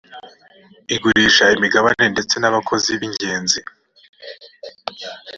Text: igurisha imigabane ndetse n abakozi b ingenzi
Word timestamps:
igurisha 0.95 1.45
imigabane 1.55 2.05
ndetse 2.13 2.35
n 2.39 2.45
abakozi 2.49 2.89
b 2.99 3.01
ingenzi 3.07 3.59